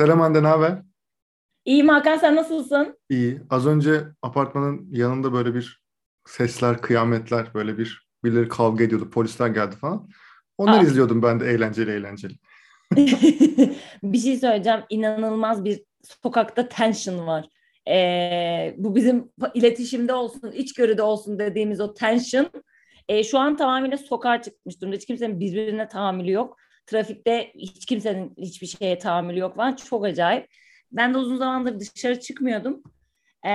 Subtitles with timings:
[0.00, 0.82] Selam Hande, ne haber?
[1.64, 2.98] İyiyim Hakan sen nasılsın?
[3.10, 3.40] İyi.
[3.50, 5.82] Az önce apartmanın yanında böyle bir
[6.26, 10.08] sesler, kıyametler, böyle bir birileri kavga ediyordu, polisler geldi falan.
[10.58, 12.34] Onları Aa, izliyordum ben de eğlenceli eğlenceli.
[14.02, 14.80] bir şey söyleyeceğim.
[14.90, 15.82] İnanılmaz bir
[16.22, 17.48] sokakta tension var.
[17.88, 22.50] Ee, bu bizim iletişimde olsun, içgörüde olsun dediğimiz o tension.
[23.08, 24.96] Ee, şu an tamamıyla sokağa çıkmış durumda.
[24.96, 26.56] Hiç kimsenin birbirine tahammülü yok.
[26.90, 29.76] Trafikte hiç kimsenin hiçbir şeye tahammülü yok falan.
[29.76, 30.46] Çok acayip.
[30.92, 32.82] Ben de uzun zamandır dışarı çıkmıyordum.
[33.44, 33.50] Ee,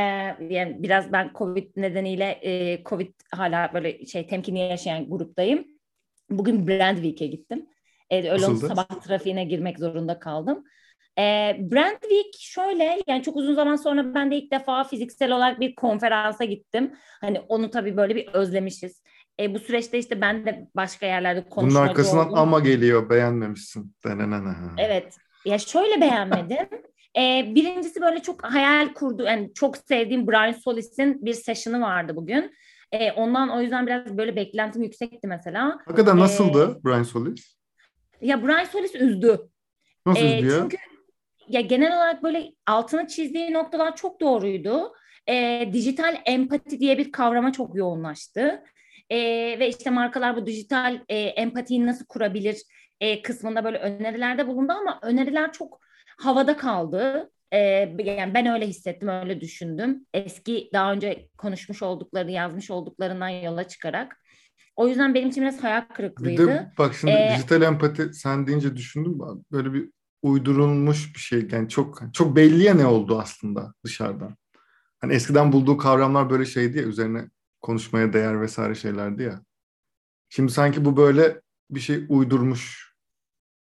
[0.50, 5.68] yani biraz ben Covid nedeniyle e, Covid hala böyle şey temkinli yaşayan gruptayım.
[6.30, 7.66] Bugün Brand Week'e gittim.
[8.10, 8.68] Ee, öyle Nasıldı?
[8.68, 10.63] sabah trafiğine girmek zorunda kaldım.
[11.18, 15.60] Ee, Brand Week şöyle yani çok uzun zaman sonra ben de ilk defa fiziksel olarak
[15.60, 16.94] bir konferansa gittim.
[17.22, 19.04] Hani onu tabii böyle bir özlemişiz.
[19.40, 22.38] Ee, bu süreçte işte ben de başka yerlerde Bunun konuşmacı arkasından oldum.
[22.38, 23.96] ama geliyor, beğenmemişsin.
[24.06, 24.54] Denenene.
[24.78, 25.18] Evet.
[25.46, 26.68] Ya şöyle beğenmedim.
[27.18, 29.24] Ee, birincisi böyle çok hayal kurdu.
[29.24, 32.55] Yani çok sevdiğim Brian Solis'in bir session'ı vardı bugün.
[32.92, 35.77] Ee, ondan o yüzden biraz böyle beklentim yüksekti mesela.
[35.86, 37.55] Hakikaten Ee, nasıldı Brian Solis?
[38.22, 39.40] ya Brian Solis üzdü.
[40.05, 40.60] Nasıl Ee, üzdü ya?
[40.62, 40.77] çünkü
[41.48, 44.94] ya genel olarak böyle altını çizdiği noktalar çok doğruydu.
[45.30, 48.64] Ee, dijital empati diye bir kavrama çok yoğunlaştı.
[49.10, 52.58] Ee, ve işte markalar bu dijital e, empatiyi nasıl kurabilir
[53.00, 55.80] e, kısmında böyle önerilerde bulundu ama öneriler çok
[56.18, 57.32] havada kaldı.
[57.52, 57.58] Ee,
[58.04, 60.06] yani ben öyle hissettim, öyle düşündüm.
[60.14, 64.18] Eski daha önce konuşmuş oldukları, yazmış olduklarından yola çıkarak.
[64.76, 66.72] O yüzden benim için biraz hayal Bir de kırıklığıydı.
[66.78, 69.20] bak şimdi Ee, dijital empati sen deyince düşündüm.
[69.52, 69.90] Böyle bir
[70.22, 71.48] uydurulmuş bir şey.
[71.52, 74.36] Yani çok çok belli ya ne oldu aslında dışarıdan.
[75.00, 77.26] Hani eskiden bulduğu kavramlar böyle şeydi ya üzerine
[77.66, 79.41] konuşmaya değer vesaire şeylerdi ya.
[80.30, 82.96] Şimdi sanki bu böyle bir şey uydurmuş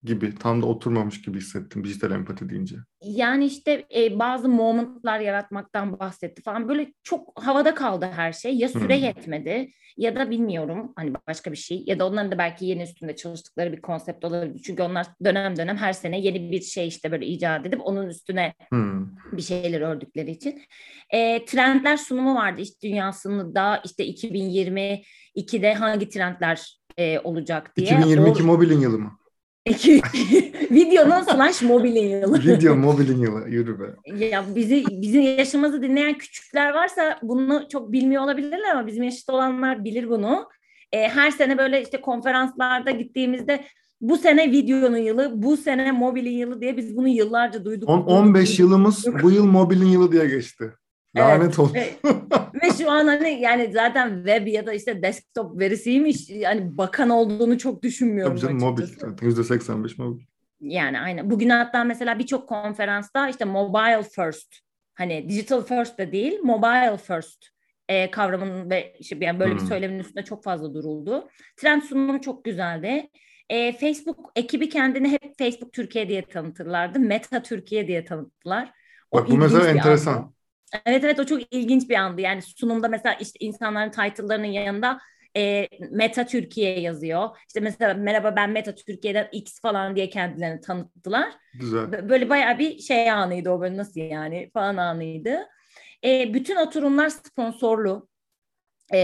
[0.04, 2.76] gibi, tam da oturmamış gibi hissettim dijital empati deyince.
[3.02, 6.70] Yani işte e, bazı momentlar yaratmaktan bahsetti falan.
[6.70, 8.58] Böyle çok havada kaldı her şey.
[8.58, 9.04] Ya süre Hmm.
[9.04, 11.84] yetmedi ya da bilmiyorum hani başka bir şey.
[11.88, 14.62] Ya da onların da belki yeni üstünde çalıştıkları bir konsept olabilir.
[14.64, 18.54] Çünkü onlar dönem dönem her sene yeni bir şey işte böyle icat edip onun üstüne
[18.70, 19.13] Hmm.
[19.38, 20.62] Bir şeyler ördükleri için.
[21.10, 27.88] E, trendler sunumu vardı iş dünyasında işte 2022'de hangi trendler e, olacak diye.
[27.88, 29.20] 2022 O mobilin yılı mı?
[30.72, 32.40] videonun slash mobilin yılı.
[32.40, 33.50] Video mobilin yılı.
[33.50, 33.86] Yürü be.
[34.26, 39.84] Ya bizi bizim yaşımızı dinleyen küçükler varsa bunu çok bilmiyor olabilirler ama bizim yaşta olanlar
[39.84, 40.50] bilir bunu.
[40.92, 43.66] Ee, her sene böyle işte konferanslarda gittiğimizde
[44.04, 47.90] bu sene videonun yılı, bu sene mobilin yılı diye biz bunu yıllarca duyduk.
[47.90, 48.60] On- duyduk, 15 duyduk.
[48.60, 50.72] yılımız bu yıl mobilin yılı diye geçti.
[51.16, 51.26] Evet.
[51.28, 51.76] Lanet olsun.
[51.76, 51.90] Ve,
[52.64, 56.30] ve şu an hani yani zaten web ya da işte desktop verisiymiş.
[56.30, 58.84] Yani bakan olduğunu çok Tabii düşünmüyorum canım mobil.
[58.84, 59.12] açıkçası.
[59.12, 60.24] Zaten %85 mobil.
[60.62, 61.30] Yani aynen.
[61.30, 64.56] Bugün hatta mesela birçok konferansta işte mobile first
[64.94, 67.46] hani digital first de değil mobile first
[67.90, 69.68] e, kavramının ve işte yani böyle bir Hmm.
[69.68, 71.30] söylemin üstünde çok fazla duruldu.
[71.58, 73.10] Trend sunumu çok güzeldi.
[73.50, 77.00] E, Facebook ekibi kendini hep Facebook Türkiye diye tanıtırlardı.
[77.00, 78.74] Meta Türkiye diye tanıttılar.
[79.12, 80.14] O Bak bu mesela enteresan.
[80.14, 80.34] andı.
[80.86, 82.22] Evet evet o çok ilginç bir andı.
[82.22, 85.00] Yani sunumda mesela işte insanların title'larının yanında
[85.38, 87.30] e, Meta Türkiye yazıyor.
[87.48, 91.34] İşte mesela merhaba ben Meta Türkiye'den X falan diye kendilerini tanıttılar.
[91.54, 92.10] Güzel.
[92.10, 95.48] Böyle bayağı bir şey anıydı o böyle nasıl yani falan anıydı.
[96.06, 98.08] E, bütün oturumlar sponsorlu.
[98.94, 98.98] E,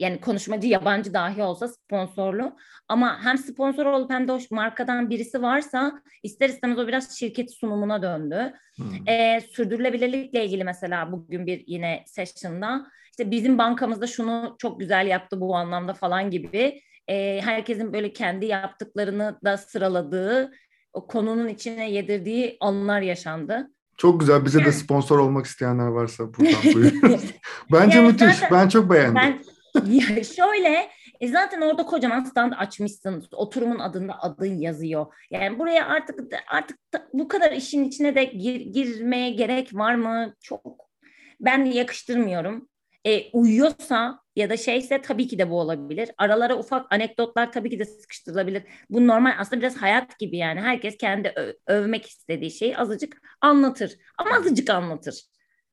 [0.00, 2.56] yani konuşmacı yabancı dahi olsa sponsorlu.
[2.88, 7.54] Ama hem sponsor olup hem de o markadan birisi varsa ister istemez o biraz şirket
[7.54, 8.52] sunumuna döndü.
[8.76, 9.08] Hmm.
[9.08, 15.40] E, sürdürülebilirlikle ilgili mesela bugün bir yine session'da işte bizim bankamızda şunu çok güzel yaptı
[15.40, 20.52] bu anlamda falan gibi e, herkesin böyle kendi yaptıklarını da sıraladığı
[20.92, 23.70] o konunun içine yedirdiği anlar yaşandı.
[23.96, 24.44] Çok güzel.
[24.44, 27.20] Bize de sponsor olmak isteyenler varsa buradan buyurun.
[27.72, 28.34] Bence yani müthiş.
[28.36, 29.14] zaten Ben çok beğendim.
[29.14, 29.38] ben
[29.92, 30.90] ya şöyle
[31.20, 33.24] e zaten orada kocaman stand açmışsın.
[33.32, 35.06] Oturumun adında adın yazıyor.
[35.30, 36.78] Yani buraya artık artık
[37.12, 40.34] bu kadar işin içine de gir- girmeye gerek var mı?
[40.40, 40.62] Çok
[41.40, 42.68] ben yakıştırmıyorum.
[43.06, 46.10] E, uyuyorsa ya da şeyse tabii ki de bu olabilir.
[46.18, 48.62] Aralara ufak anekdotlar tabii ki de sıkıştırılabilir.
[48.90, 50.60] Bu normal aslında biraz hayat gibi yani.
[50.60, 53.92] Herkes kendi ö- övmek istediği şeyi azıcık anlatır.
[54.18, 55.22] Ama azıcık anlatır.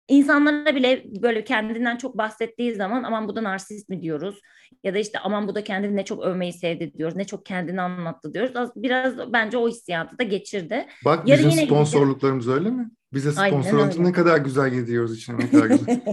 [0.08, 4.40] İnsanlara bile böyle kendinden çok bahsettiği zaman aman bu da narsist mi diyoruz?
[4.84, 7.16] Ya da işte aman bu da kendini ne çok övmeyi sevdi diyoruz.
[7.16, 8.56] Ne çok kendini anlattı diyoruz.
[8.56, 10.86] Az- Biraz bence o hissiyatı da geçirdi.
[11.06, 12.90] Bak Yarın bizim sponsorluklarımız öyle mi?
[13.14, 14.10] Bize Aynen sponsor olunca öyle.
[14.10, 16.02] ne kadar güzel gidiyoruz içine ne kadar güzel.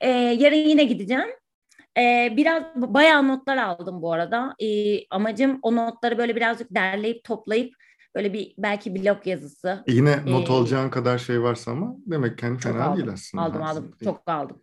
[0.00, 1.28] Ee, yarın yine gideceğim.
[1.98, 4.54] Ee, biraz bayağı notlar aldım bu arada.
[4.62, 7.74] Ee, amacım o notları böyle birazcık derleyip toplayıp
[8.14, 9.84] böyle bir belki blog yazısı.
[9.86, 13.12] E yine not ee, alacağın kadar şey varsa ama demek ki hani fena aldım, değil
[13.12, 13.44] aslında.
[13.44, 13.94] Aldım aldım.
[14.04, 14.62] Çok aldım.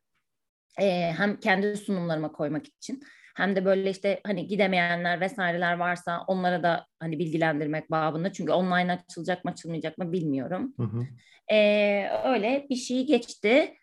[0.81, 3.03] Ee, hem kendi sunumlarıma koymak için
[3.35, 8.33] hem de böyle işte hani gidemeyenler vesaireler varsa onlara da hani bilgilendirmek babında.
[8.33, 10.73] Çünkü online açılacak mı açılmayacak mı bilmiyorum.
[10.77, 11.05] Hı hı.
[11.51, 13.73] Ee, öyle bir şey geçti.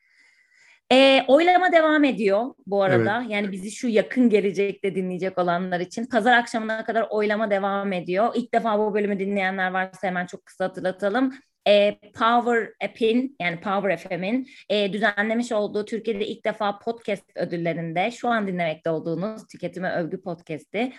[0.92, 3.20] E, oylama devam ediyor bu arada.
[3.20, 3.30] Evet.
[3.30, 6.06] Yani bizi şu yakın gelecekte dinleyecek olanlar için.
[6.06, 8.32] Pazar akşamına kadar oylama devam ediyor.
[8.34, 11.34] İlk defa bu bölümü dinleyenler varsa hemen çok kısa hatırlatalım.
[11.68, 18.28] E, Power App'in yani Power FM'in e, düzenlemiş olduğu Türkiye'de ilk defa podcast ödüllerinde şu
[18.28, 20.92] an dinlemekte olduğunuz Tüketime Övgü Podcast'i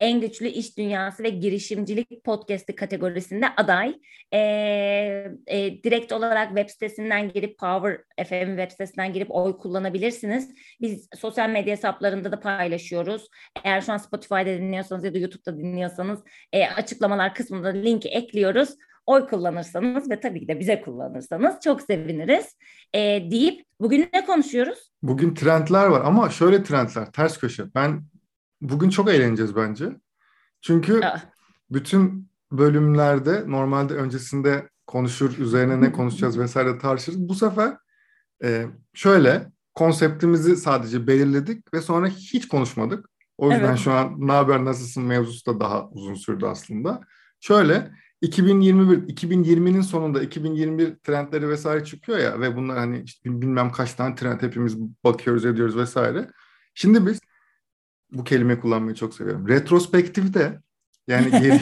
[0.00, 3.94] en güçlü iş dünyası ve girişimcilik podcast'i kategorisinde aday.
[4.32, 4.38] E,
[5.46, 10.54] e, direkt olarak web sitesinden girip Power FM web sitesinden girip oy kullanabilirsiniz.
[10.80, 13.28] Biz sosyal medya hesaplarında da paylaşıyoruz.
[13.64, 16.20] Eğer şu an Spotify'da dinliyorsanız ya da YouTube'da dinliyorsanız
[16.52, 18.76] e, açıklamalar kısmında linki ekliyoruz.
[19.06, 22.56] Oy kullanırsanız ve tabii ki de bize kullanırsanız çok seviniriz
[22.92, 23.00] e,
[23.30, 24.90] deyip bugün ne konuşuyoruz?
[25.02, 27.74] Bugün trendler var ama şöyle trendler ters köşe.
[27.74, 28.02] Ben
[28.60, 29.88] bugün çok eğleneceğiz bence.
[30.60, 31.20] Çünkü Aa.
[31.70, 37.28] bütün bölümlerde normalde öncesinde konuşur, üzerine ne konuşacağız vesaire tartışırız.
[37.28, 37.76] Bu sefer
[38.44, 43.08] e, şöyle konseptimizi sadece belirledik ve sonra hiç konuşmadık.
[43.38, 43.78] O yüzden evet.
[43.78, 47.00] şu an ne haber nasılsın mevzusu da daha uzun sürdü aslında.
[47.40, 53.94] Şöyle 2021 2020'nin sonunda 2021 trendleri vesaire çıkıyor ya ve bunlar hani işte bilmem kaç
[53.94, 56.30] tane trend hepimiz bakıyoruz ediyoruz vesaire.
[56.74, 57.20] Şimdi biz
[58.12, 59.48] bu kelimeyi kullanmayı çok seviyorum.
[59.48, 60.60] Retrospektifte
[61.08, 61.60] yani geri,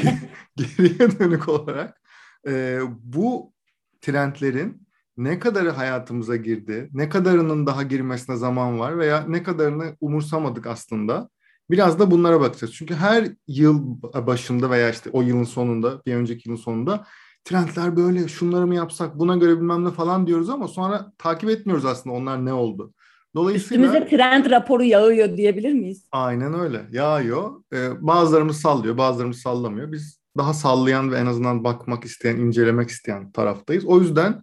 [0.56, 2.00] geriye dönük olarak
[2.46, 3.52] e, bu
[4.00, 4.84] trendlerin
[5.16, 11.28] ne kadarı hayatımıza girdi, ne kadarının daha girmesine zaman var veya ne kadarını umursamadık aslında.
[11.70, 12.74] Biraz da bunlara bakacağız.
[12.74, 17.06] Çünkü her yıl başında veya işte o yılın sonunda, bir önceki yılın sonunda
[17.44, 21.84] trendler böyle, şunları mı yapsak, buna göre bilmem ne falan diyoruz ama sonra takip etmiyoruz
[21.84, 22.92] aslında onlar ne oldu.
[23.34, 26.08] Dolayısıyla Üstümüze trend raporu yağıyor diyebilir miyiz?
[26.12, 26.86] Aynen öyle.
[26.90, 27.64] Yağıyor.
[27.72, 29.92] Ee, bazılarımız sallıyor, bazılarımız sallamıyor.
[29.92, 33.84] Biz daha sallayan ve en azından bakmak isteyen, incelemek isteyen taraftayız.
[33.84, 34.42] O yüzden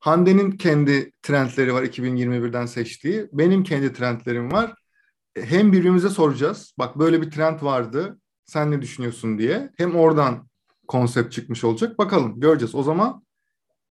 [0.00, 3.28] Hande'nin kendi trendleri var 2021'den seçtiği.
[3.32, 4.74] Benim kendi trendlerim var.
[5.36, 6.74] Hem birbirimize soracağız.
[6.78, 8.18] Bak böyle bir trend vardı.
[8.44, 9.70] Sen ne düşünüyorsun diye.
[9.76, 10.48] Hem oradan
[10.88, 11.98] konsept çıkmış olacak.
[11.98, 12.74] Bakalım göreceğiz.
[12.74, 13.24] O zaman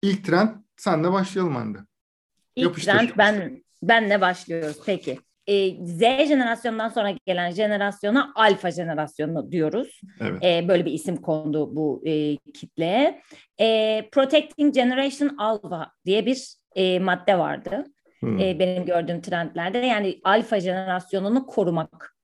[0.02, 1.78] ilk trend senle başlayalım Hande.
[2.56, 2.92] İlk Yapıştır.
[2.92, 4.76] trend ben benle başlıyoruz.
[4.86, 5.18] Peki.
[5.46, 10.00] E, Z jenerasyonundan sonra gelen jenerasyona alfa jenerasyonu diyoruz.
[10.20, 10.44] Evet.
[10.44, 13.22] E, böyle bir isim kondu bu e, kitleye.
[13.60, 17.84] E, Protecting Generation Alpha diye bir e, madde vardı.
[18.24, 18.40] Hmm.
[18.40, 19.78] E, benim gördüğüm trendlerde.
[19.78, 22.16] Yani alfa jenerasyonunu korumak.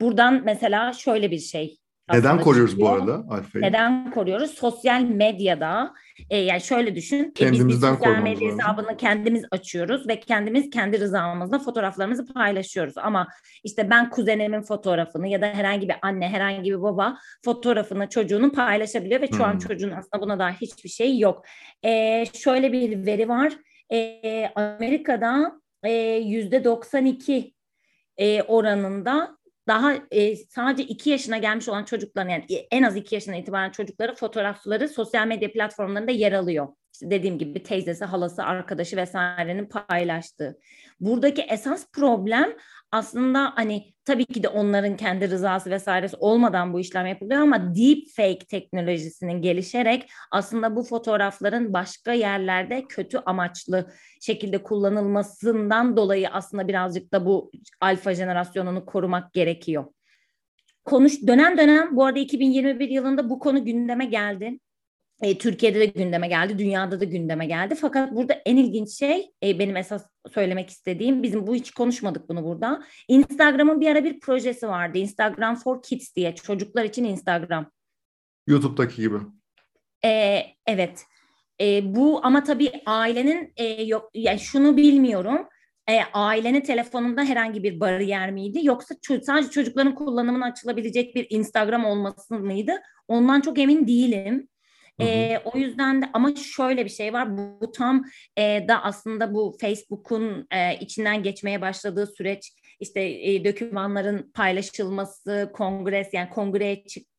[0.00, 1.80] Buradan mesela şöyle bir şey
[2.12, 2.90] neden koruyoruz çıkıyor.
[2.90, 3.64] bu arada alfayı?
[3.64, 4.50] Neden koruyoruz?
[4.50, 5.94] Sosyal medyada
[6.30, 7.32] e, yani şöyle düşün.
[7.34, 12.98] Kendimizden biz bir sosyal medya hesabını kendimiz açıyoruz ve kendimiz kendi rızamızla fotoğraflarımızı paylaşıyoruz.
[12.98, 13.28] Ama
[13.64, 19.20] işte ben kuzenimin fotoğrafını ya da herhangi bir anne, herhangi bir baba fotoğrafını çocuğunu paylaşabiliyor
[19.20, 19.44] ve şu hmm.
[19.44, 21.44] an çocuğun aslında buna dair hiçbir şey yok.
[21.84, 23.52] E, şöyle bir veri var.
[23.92, 25.60] E, Amerika'da
[26.24, 27.54] yüzde e, 92
[28.16, 29.38] e, oranında
[29.68, 34.14] daha e, sadece iki yaşına gelmiş olan çocukların yani en az iki yaşına itibaren çocukları
[34.14, 36.68] fotoğrafları sosyal medya platformlarında yer alıyor.
[36.92, 40.58] İşte dediğim gibi teyzesi, halası, arkadaşı vesairenin paylaştığı.
[41.00, 42.56] Buradaki esas problem
[42.92, 48.08] aslında hani tabii ki de onların kendi rızası vesairesi olmadan bu işlem yapılıyor ama deep
[48.16, 57.12] fake teknolojisinin gelişerek aslında bu fotoğrafların başka yerlerde kötü amaçlı şekilde kullanılmasından dolayı aslında birazcık
[57.12, 59.84] da bu alfa jenerasyonunu korumak gerekiyor.
[60.84, 64.58] Konuş dönem dönem bu arada 2021 yılında bu konu gündeme geldi.
[65.22, 67.74] E, Türkiye'de de gündeme geldi, dünyada da gündeme geldi.
[67.74, 72.44] Fakat burada en ilginç şey e, benim esas söylemek istediğim, bizim bu hiç konuşmadık bunu
[72.44, 72.82] burada.
[73.08, 74.98] Instagram'ın bir ara bir projesi vardı.
[74.98, 77.70] Instagram for Kids diye, çocuklar için Instagram.
[78.46, 79.16] YouTube'daki gibi.
[80.04, 81.04] E, evet.
[81.60, 85.48] E, bu ama tabii ailenin e, yok, yani şunu bilmiyorum.
[85.90, 91.84] E, ailenin telefonunda herhangi bir bariyer miydi yoksa ço- sadece çocukların kullanımına açılabilecek bir Instagram
[91.84, 92.72] olması mıydı?
[93.08, 94.48] Ondan çok emin değilim.
[95.02, 97.38] E, o yüzden de ama şöyle bir şey var.
[97.38, 98.04] Bu, bu tam
[98.36, 106.08] e, da aslında bu Facebook'un e, içinden geçmeye başladığı süreç işte e, dokümanların paylaşılması, kongres
[106.12, 107.09] yani kongreye çık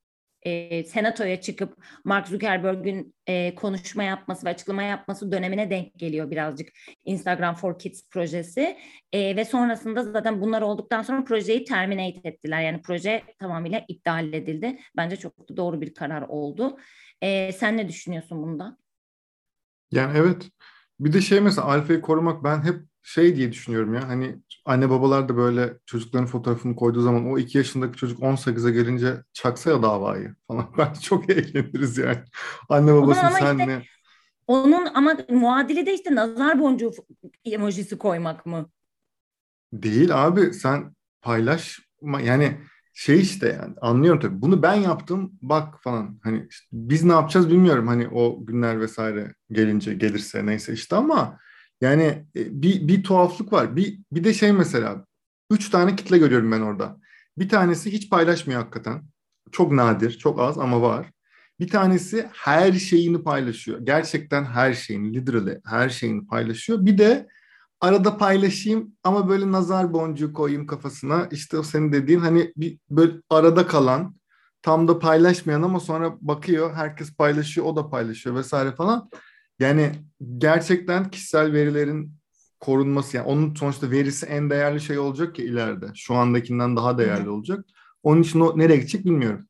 [0.41, 6.69] e, senatoya çıkıp Mark Zuckerberg'ün e, konuşma yapması ve açıklama yapması dönemine denk geliyor birazcık
[7.05, 8.77] Instagram for Kids projesi
[9.13, 14.79] e, ve sonrasında zaten bunlar olduktan sonra projeyi terminate ettiler yani proje tamamıyla iptal edildi.
[14.98, 16.77] Bence çok doğru bir karar oldu.
[17.21, 18.77] E, sen ne düşünüyorsun bunda?
[19.91, 20.50] Yani evet.
[21.00, 25.29] Bir de şey mesela alfayı korumak ben hep şey diye düşünüyorum ya hani anne babalar
[25.29, 30.36] da böyle çocukların fotoğrafını koyduğu zaman o iki yaşındaki çocuk 18'e gelince çaksa ya davayı
[30.48, 30.67] falan.
[30.77, 32.24] Ben çok eğleniriz yani.
[32.70, 33.84] Anne babasın sen işte, ne?
[34.48, 36.91] Onun ama muadili de işte nazar boncuğu
[37.46, 38.70] emojisi koymak mı?
[39.74, 42.58] Değil abi sen paylaşma yani
[42.93, 44.41] şey işte yani anlıyorum tabii.
[44.41, 46.20] Bunu ben yaptım bak falan.
[46.24, 51.39] Hani işte biz ne yapacağız bilmiyorum hani o günler vesaire gelince gelirse neyse işte ama
[51.81, 52.03] yani
[52.35, 53.75] e, bir, bir tuhaflık var.
[53.75, 55.05] Bir, bir de şey mesela
[55.51, 56.97] üç tane kitle görüyorum ben orada.
[57.38, 59.03] Bir tanesi hiç paylaşmıyor hakikaten.
[59.51, 61.11] Çok nadir, çok az ama var.
[61.59, 63.79] Bir tanesi her şeyini paylaşıyor.
[63.85, 66.85] Gerçekten her şeyini, literally her şeyini paylaşıyor.
[66.85, 67.27] Bir de
[67.81, 71.27] arada paylaşayım ama böyle nazar boncuğu koyayım kafasına.
[71.31, 74.15] İşte o senin dediğin hani bir böyle arada kalan,
[74.61, 79.09] tam da paylaşmayan ama sonra bakıyor herkes paylaşıyor, o da paylaşıyor vesaire falan.
[79.60, 79.91] Yani
[80.38, 82.13] gerçekten kişisel verilerin
[82.60, 85.86] korunması yani onun sonuçta verisi en değerli şey olacak ki ileride.
[85.96, 87.65] Şu andakinden daha değerli olacak.
[88.03, 89.48] Onun için o nereye gidecek bilmiyorum.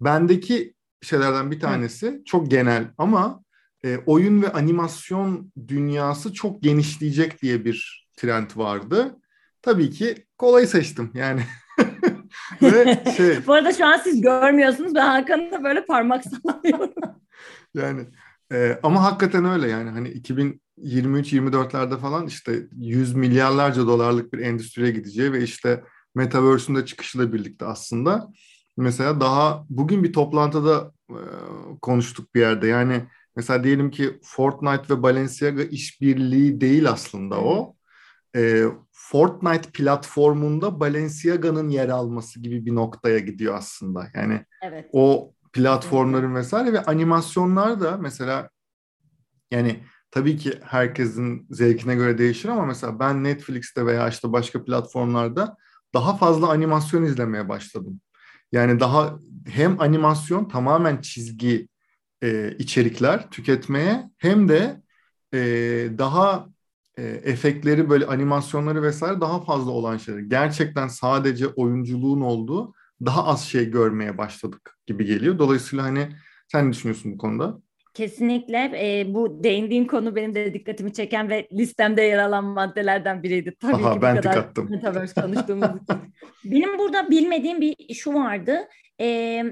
[0.00, 2.24] Bendeki şeylerden bir tanesi Hı.
[2.24, 3.44] çok genel ama
[3.84, 9.16] e, oyun ve animasyon dünyası çok genişleyecek diye bir trend vardı.
[9.62, 11.42] Tabii ki kolayı seçtim yani.
[12.62, 13.38] ve şey...
[13.46, 14.94] Bu arada şu an siz görmüyorsunuz.
[14.94, 16.90] Ben Hakan'ın da böyle parmak sallıyorum.
[17.74, 18.06] yani
[18.52, 25.32] e, ama hakikaten öyle yani hani 2023-24'lerde falan işte 100 milyarlarca dolarlık bir endüstriye gideceği
[25.32, 25.84] ve işte
[26.14, 28.28] Metaverse'ün de çıkışıyla birlikte aslında
[28.76, 31.20] mesela daha bugün bir toplantıda e,
[31.82, 33.04] konuştuk bir yerde yani
[33.36, 37.76] mesela diyelim ki Fortnite ve Balenciaga işbirliği değil aslında o.
[38.36, 44.06] E, Fortnite platformunda Balenciaga'nın yer alması gibi bir noktaya gidiyor aslında.
[44.14, 44.88] Yani evet.
[44.92, 48.50] o platformların vesaire ve animasyonlar da mesela
[49.50, 55.56] yani tabii ki herkesin zevkine göre değişir ama mesela ben Netflix'te veya işte başka platformlarda
[55.94, 58.00] daha fazla animasyon izlemeye başladım.
[58.52, 61.68] Yani daha hem animasyon tamamen çizgi
[62.22, 64.82] e, içerikler tüketmeye hem de
[65.34, 65.38] e,
[65.98, 66.48] daha
[66.98, 70.20] e, efektleri böyle animasyonları vesaire daha fazla olan şeyler.
[70.20, 75.38] Gerçekten sadece oyunculuğun olduğu daha az şey görmeye başladık gibi geliyor.
[75.38, 76.08] Dolayısıyla hani
[76.48, 77.58] sen ne düşünüyorsun bu konuda?
[77.94, 83.54] Kesinlikle e, bu değindiğin konu benim de dikkatimi çeken ve listemde yer alan maddelerden biriydi.
[83.60, 84.70] Tabii Aha, ki ben kadar attım.
[84.70, 86.14] Metaverse konuştuğumuz için.
[86.44, 88.58] Benim burada bilmediğim bir şu vardı.
[89.00, 89.42] E,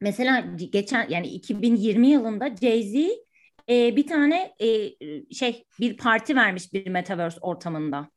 [0.00, 3.10] mesela geçen yani 2020 yılında Jay-Z
[3.70, 4.90] e, bir tane e,
[5.34, 8.10] şey bir parti vermiş bir Metaverse ortamında.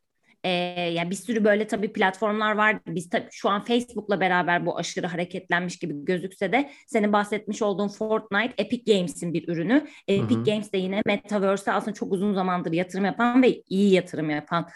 [0.48, 0.50] Ee,
[0.94, 2.80] yani bir sürü böyle tabii platformlar var.
[2.88, 7.88] Biz tabii şu an Facebook'la beraber bu aşırı hareketlenmiş gibi gözükse de senin bahsetmiş olduğun
[7.88, 9.88] Fortnite Epic Games'in bir ürünü.
[10.08, 10.44] Epic hı hı.
[10.44, 14.68] Games de yine Metaverse'e aslında çok uzun zamandır yatırım yapan ve iyi yatırım yapan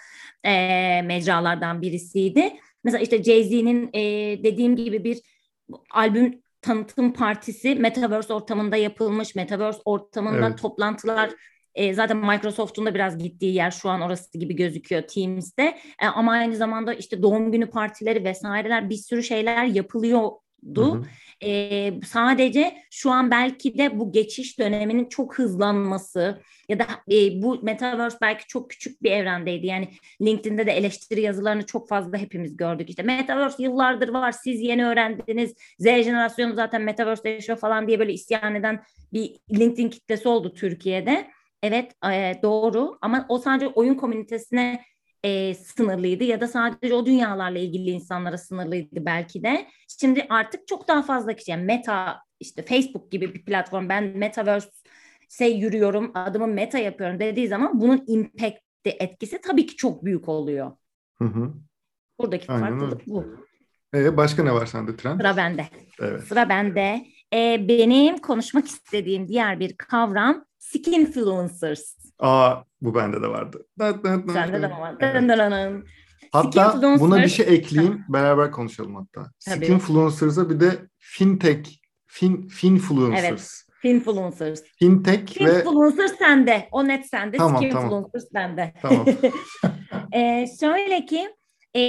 [0.44, 0.52] e,
[1.02, 2.54] mecralardan birisiydi.
[2.84, 4.02] Mesela işte Jay-Z'nin e,
[4.44, 5.20] dediğim gibi bir
[5.92, 9.36] albüm tanıtım partisi Metaverse ortamında yapılmış.
[9.36, 10.58] Metaverse ortamında evet.
[10.58, 11.30] toplantılar
[11.76, 15.78] e, zaten Microsoft'un da biraz gittiği yer şu an orası gibi gözüküyor Teams'te.
[16.02, 20.96] E, ama aynı zamanda işte doğum günü partileri vesaireler bir sürü şeyler yapılıyordu.
[20.96, 21.04] Hı hı.
[21.44, 27.60] E, sadece şu an belki de bu geçiş döneminin çok hızlanması ya da e, bu
[27.64, 29.68] Metaverse belki çok küçük bir evrendeydi.
[29.68, 29.88] Yani
[30.22, 32.90] LinkedIn'de de eleştiri yazılarını çok fazla hepimiz gördük.
[32.90, 35.54] İşte Metaverse yıllardır var siz yeni öğrendiniz.
[35.80, 41.28] Z jenerasyonu zaten Metaverse yaşıyor falan diye böyle isyan eden bir LinkedIn kitlesi oldu Türkiye'de.
[41.64, 44.86] Evet e, doğru ama o sadece oyun komünitesine
[45.24, 49.68] e, sınırlıydı ya da sadece o dünyalarla ilgili insanlara sınırlıydı belki de.
[50.00, 55.48] Şimdi artık çok daha fazla kişi yani Meta işte Facebook gibi bir platform ben Metaverse'e
[55.48, 60.72] yürüyorum adımı Meta yapıyorum dediği zaman bunun impact'i etkisi tabii ki çok büyük oluyor.
[61.18, 61.54] Hı hı.
[62.20, 63.06] Buradaki Aynen farklılık öyle.
[63.06, 63.26] bu.
[63.96, 65.20] Ee, başka ne var sende trend?
[65.20, 65.66] Sıra bende.
[66.00, 66.24] Evet.
[66.24, 67.06] Sıra bende.
[67.34, 71.96] Ee, benim konuşmak istediğim diğer bir kavram Skinfluencers.
[72.20, 73.66] Aa bu bende de vardı.
[74.34, 74.96] Sende de var?
[75.00, 75.84] Evet.
[76.32, 78.06] Hatta buna bir şey ekleyeyim.
[78.10, 79.32] Beraber konuşalım hatta.
[79.40, 81.70] Skinfluencers'a bir de fintech,
[82.08, 83.24] fin, finfluencers.
[83.24, 83.62] Evet.
[83.82, 84.64] Finfluencers.
[84.80, 85.54] Fintech ve...
[85.54, 86.68] Finfluencers sende.
[86.72, 87.38] O net sende.
[87.38, 88.58] Tamam, Skinfluencers tamam.
[88.58, 88.74] bende.
[88.82, 89.06] Tamam.
[90.14, 91.30] ee, şöyle ki
[91.74, 91.80] e,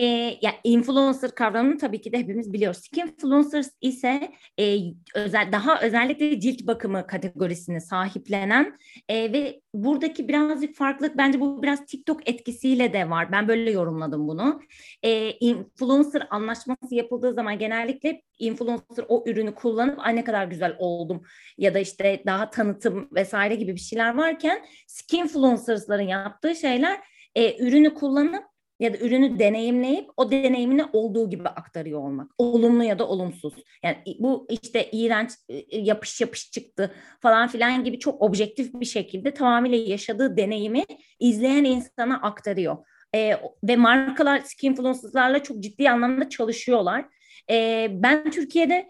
[0.43, 2.79] ya influencer kavramını tabii ki de hepimiz biliyoruz.
[2.79, 4.79] Skinfluencers ise e,
[5.15, 11.87] özel daha özellikle cilt bakımı kategorisini sahiplenen e, ve buradaki birazcık farklılık bence bu biraz
[11.87, 13.33] TikTok etkisiyle de var.
[13.33, 14.61] Ben böyle yorumladım bunu.
[15.03, 21.23] E, influencer anlaşması yapıldığı zaman genellikle influencer o ürünü kullanıp ay ne kadar güzel oldum
[21.59, 27.01] ya da işte daha tanıtım vesaire gibi bir şeyler varken skinfluencers'ların yaptığı şeyler
[27.35, 28.52] e, ürünü kullanıp
[28.83, 32.31] ya da ürünü deneyimleyip o deneyimini olduğu gibi aktarıyor olmak.
[32.39, 33.55] Olumlu ya da olumsuz.
[33.83, 39.35] Yani bu işte iğrenç e, yapış yapış çıktı falan filan gibi çok objektif bir şekilde
[39.35, 40.85] tamamıyla yaşadığı deneyimi
[41.21, 42.77] izleyen insana aktarıyor.
[43.15, 47.05] Ee, ve markalar skinfluencer'larla çok ciddi anlamda çalışıyorlar.
[47.51, 48.89] Ee, ben Türkiye'de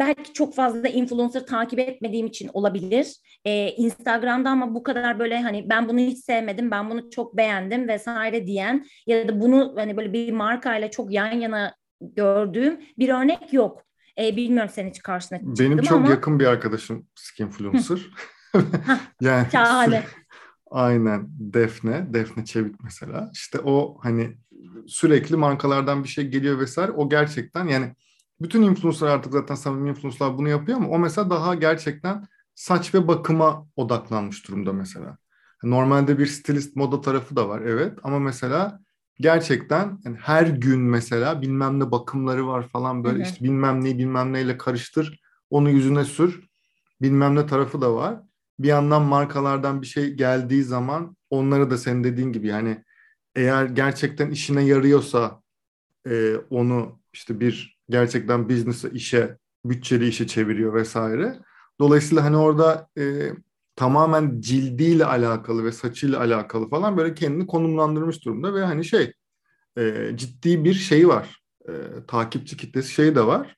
[0.00, 3.16] belki çok fazla influencer takip etmediğim için olabilir.
[3.44, 7.88] Ee, Instagram'da ama bu kadar böyle hani ben bunu hiç sevmedim, ben bunu çok beğendim
[7.88, 13.52] vesaire diyen ya da bunu hani böyle bir markayla çok yan yana gördüğüm bir örnek
[13.52, 13.82] yok.
[14.18, 16.10] Ee, bilmiyorum sen hiç karşına çıktı Benim çok ama...
[16.10, 18.00] yakın bir arkadaşım skinfluencer.
[19.20, 20.04] yani Şahane.
[20.70, 23.30] Aynen Defne, Defne Çevik mesela.
[23.32, 24.36] İşte o hani
[24.86, 26.92] sürekli markalardan bir şey geliyor vesaire.
[26.92, 27.94] O gerçekten yani
[28.40, 33.08] bütün influencer artık zaten samimi influencerlar bunu yapıyor ama o mesela daha gerçekten saç ve
[33.08, 35.18] bakıma odaklanmış durumda mesela.
[35.62, 38.80] Normalde bir stilist moda tarafı da var evet ama mesela
[39.20, 43.22] gerçekten yani her gün mesela bilmem ne bakımları var falan böyle hı.
[43.22, 45.20] işte bilmem neyi bilmem neyle karıştır
[45.50, 46.50] onu yüzüne sür
[47.02, 48.20] bilmem ne tarafı da var.
[48.58, 52.84] Bir yandan markalardan bir şey geldiği zaman onları da senin dediğin gibi yani
[53.36, 55.42] eğer gerçekten işine yarıyorsa
[56.06, 61.38] e, onu işte bir gerçekten business'ı işe, bütçeli işe çeviriyor vesaire.
[61.80, 63.30] Dolayısıyla hani orada e,
[63.76, 69.12] tamamen cildiyle alakalı ve saçıyla alakalı falan böyle kendini konumlandırmış durumda ve hani şey
[69.78, 71.40] e, ciddi bir şeyi var.
[71.68, 71.72] E,
[72.08, 73.56] takipçi kitlesi şeyi de var.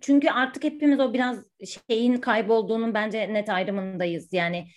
[0.00, 1.38] Çünkü artık hepimiz o biraz
[1.88, 4.32] şeyin kaybolduğunun bence net ayrımındayız.
[4.32, 4.68] Yani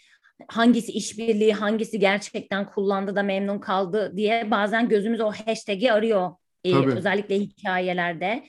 [0.47, 6.31] hangisi işbirliği, hangisi gerçekten kullandı da memnun kaldı diye bazen gözümüz o hashtag'i arıyor
[6.65, 8.43] e, özellikle hikayelerde.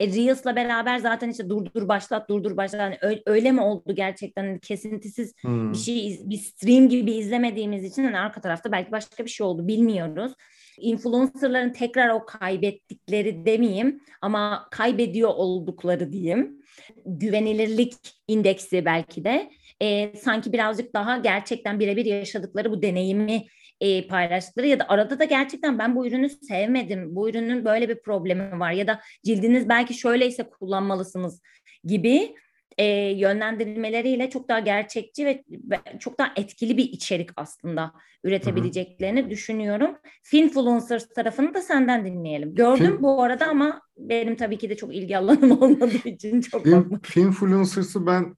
[0.00, 4.44] E, Reels'la beraber zaten işte durdur başlat durdur başlat yani öyle, öyle mi oldu gerçekten
[4.44, 5.72] hani kesintisiz hmm.
[5.72, 9.68] bir şey bir stream gibi izlemediğimiz için hani arka tarafta belki başka bir şey oldu
[9.68, 10.32] bilmiyoruz.
[10.78, 16.62] Influencerların tekrar o kaybettikleri demeyeyim ama kaybediyor oldukları diyeyim.
[17.06, 17.94] Güvenilirlik
[18.28, 23.44] indeksi belki de e, sanki birazcık daha gerçekten birebir yaşadıkları bu deneyimi
[23.80, 28.02] e, paylaştıkları ya da arada da gerçekten ben bu ürünü sevmedim, bu ürünün böyle bir
[28.02, 31.40] problemi var ya da cildiniz belki şöyleyse kullanmalısınız
[31.84, 32.34] gibi
[32.78, 37.92] e, yönlendirmeleriyle çok daha gerçekçi ve, ve çok daha etkili bir içerik aslında
[38.24, 39.30] üretebileceklerini Hı-hı.
[39.30, 39.96] düşünüyorum.
[40.22, 42.54] Finfluencers tarafını da senden dinleyelim.
[42.54, 43.02] Gördüm Fin...
[43.02, 48.06] bu arada ama benim tabii ki de çok ilgi alanım olmadığı için çok Fin, Finfluencers'ı
[48.06, 48.36] ben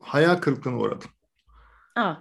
[0.00, 1.10] hayal kırıklığına uğradım.
[1.96, 2.14] Aa.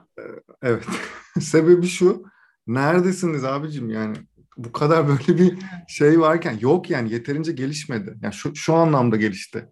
[0.61, 0.85] Evet.
[1.41, 2.23] Sebebi şu
[2.67, 4.17] neredesiniz abicim yani
[4.57, 8.17] bu kadar böyle bir şey varken yok yani yeterince gelişmedi.
[8.21, 9.69] Yani şu, şu anlamda gelişti.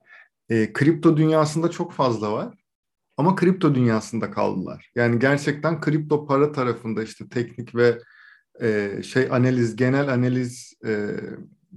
[0.49, 2.53] E, kripto dünyasında çok fazla var
[3.17, 4.91] ama kripto dünyasında kaldılar.
[4.95, 7.99] Yani gerçekten kripto para tarafında işte teknik ve
[8.61, 11.07] e, şey analiz, genel analiz e,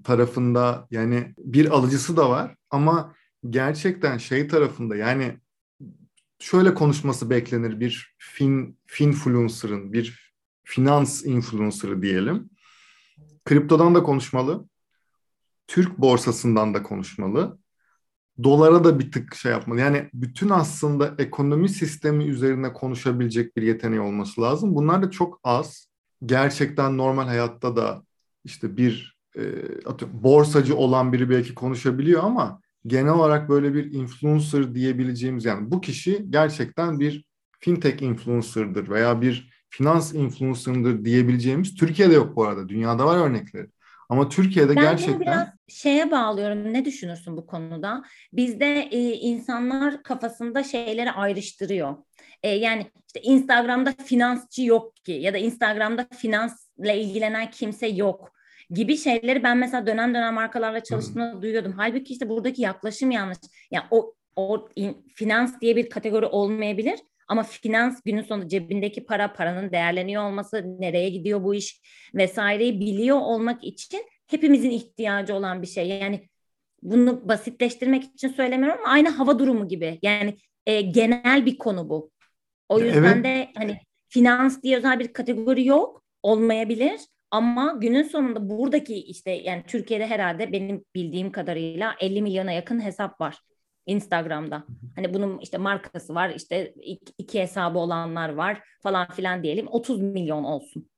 [0.04, 3.14] tarafında yani bir alıcısı da var ama
[3.50, 5.36] gerçekten şey tarafında yani
[6.38, 10.23] şöyle konuşması beklenir bir fin finfluencer'ın, bir
[10.64, 12.50] finans influencer'ı diyelim.
[13.44, 14.68] Kriptodan da konuşmalı.
[15.66, 17.58] Türk borsasından da konuşmalı.
[18.42, 19.80] Dolara da bir tık şey yapmalı.
[19.80, 24.74] Yani bütün aslında ekonomi sistemi üzerine konuşabilecek bir yeteneği olması lazım.
[24.74, 25.88] Bunlar da çok az.
[26.26, 28.02] Gerçekten normal hayatta da
[28.44, 29.42] işte bir e,
[30.12, 36.26] borsacı olan biri belki konuşabiliyor ama genel olarak böyle bir influencer diyebileceğimiz yani bu kişi
[36.30, 37.24] gerçekten bir
[37.60, 42.68] fintech influencer'dır veya bir finans influencer'dır diyebileceğimiz Türkiye'de yok bu arada.
[42.68, 43.66] Dünyada var örnekleri.
[44.08, 45.20] Ama Türkiye'de ben gerçekten...
[45.20, 46.72] biraz şeye bağlıyorum.
[46.72, 48.02] Ne düşünürsün bu konuda?
[48.32, 51.96] Bizde e, insanlar kafasında şeyleri ayrıştırıyor.
[52.42, 58.30] E, yani işte Instagram'da finansçı yok ki ya da Instagram'da finansla ilgilenen kimse yok
[58.70, 61.42] gibi şeyleri ben mesela dönem dönem markalarla çalıştığımda hmm.
[61.42, 61.72] duyuyordum.
[61.76, 63.38] Halbuki işte buradaki yaklaşım yanlış.
[63.70, 69.32] Yani o o in, finans diye bir kategori olmayabilir ama finans günün sonunda cebindeki para,
[69.32, 71.80] paranın değerleniyor olması, nereye gidiyor bu iş
[72.14, 75.88] vesaireyi biliyor olmak için hepimizin ihtiyacı olan bir şey.
[75.88, 76.28] Yani
[76.82, 79.98] bunu basitleştirmek için söylemiyorum ama aynı hava durumu gibi.
[80.02, 82.10] Yani e, genel bir konu bu.
[82.68, 83.24] O yüzden evet.
[83.24, 89.62] de hani finans diye özel bir kategori yok, olmayabilir Ama günün sonunda buradaki işte yani
[89.66, 93.38] Türkiye'de herhalde benim bildiğim kadarıyla 50 milyona yakın hesap var
[93.86, 94.64] Instagram'da.
[94.96, 96.74] Hani bunun işte markası var, işte
[97.18, 99.66] iki hesabı olanlar var falan filan diyelim.
[99.70, 100.88] 30 milyon olsun.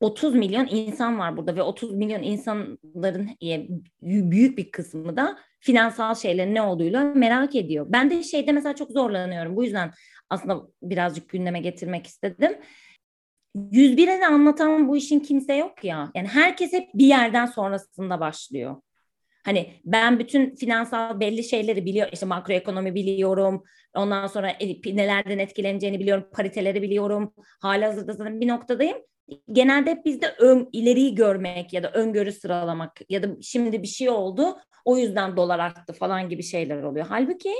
[0.00, 3.66] 30 milyon insan var burada ve 30 milyon insanların e,
[4.02, 7.86] büyük bir kısmı da finansal şeylerin ne olduğuyla merak ediyor.
[7.88, 9.56] Ben de şeyde mesela çok zorlanıyorum.
[9.56, 9.92] Bu yüzden
[10.30, 12.58] aslında birazcık gündeme getirmek istedim.
[13.56, 16.10] 101'e anlatan bu işin kimse yok ya.
[16.14, 18.76] Yani herkes hep bir yerden sonrasında başlıyor.
[19.46, 22.10] Hani ben bütün finansal belli şeyleri biliyorum.
[22.12, 23.64] İşte makroekonomi biliyorum.
[23.94, 24.52] Ondan sonra
[24.84, 26.28] nelerden etkileneceğini biliyorum.
[26.32, 27.34] Pariteleri biliyorum.
[27.60, 28.96] Halihazırda zaten bir noktadayım.
[29.52, 34.10] Genelde hep bizde ön, ileriyi görmek ya da öngörü sıralamak ya da şimdi bir şey
[34.10, 37.06] oldu o yüzden dolar arttı falan gibi şeyler oluyor.
[37.08, 37.54] Halbuki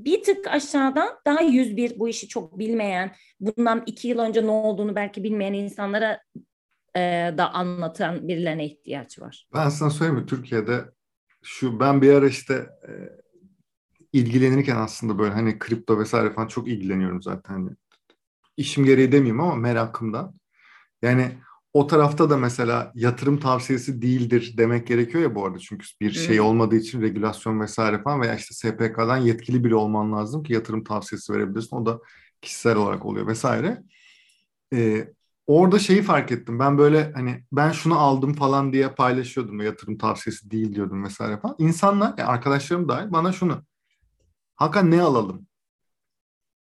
[0.00, 4.96] bir tık aşağıda daha 101 bu işi çok bilmeyen, bundan iki yıl önce ne olduğunu
[4.96, 6.20] belki bilmeyen insanlara
[6.96, 7.00] e,
[7.38, 9.48] da anlatan birilerine ihtiyaç var.
[9.54, 10.26] Ben sana söyleyeyim mi?
[10.26, 10.84] Türkiye'de
[11.42, 12.54] şu ben bir ara işte
[12.88, 12.92] e,
[14.12, 17.54] ilgilenirken aslında böyle hani kripto vesaire falan çok ilgileniyorum zaten.
[17.54, 17.70] Hani
[18.56, 20.34] işim gereği demeyeyim ama merakımdan.
[21.02, 21.32] Yani
[21.74, 25.58] o tarafta da mesela yatırım tavsiyesi değildir demek gerekiyor ya bu arada.
[25.58, 30.42] Çünkü bir şey olmadığı için regülasyon vesaire falan veya işte SPK'dan yetkili biri olman lazım
[30.42, 31.76] ki yatırım tavsiyesi verebilirsin.
[31.76, 32.00] O da
[32.42, 33.82] kişisel olarak oluyor vesaire.
[34.74, 35.08] Ee,
[35.46, 36.58] orada şeyi fark ettim.
[36.58, 39.60] Ben böyle hani ben şunu aldım falan diye paylaşıyordum.
[39.60, 41.56] Yatırım tavsiyesi değil diyordum vesaire falan.
[41.58, 43.62] İnsanlar, yani arkadaşlarım dahil bana şunu.
[44.56, 45.46] Hakan ne alalım?